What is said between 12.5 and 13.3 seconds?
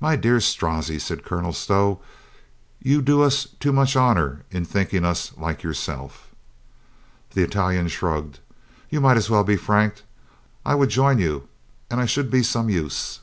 use."